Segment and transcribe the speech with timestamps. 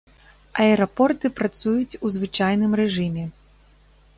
[0.63, 3.25] Аэрапорты працуюць у звычайным рэжыме.